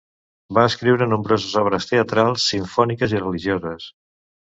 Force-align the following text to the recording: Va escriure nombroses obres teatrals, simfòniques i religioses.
Va 0.57 0.61
escriure 0.69 1.07
nombroses 1.11 1.53
obres 1.61 1.87
teatrals, 1.91 2.47
simfòniques 2.53 3.15
i 3.17 3.21
religioses. 3.21 3.87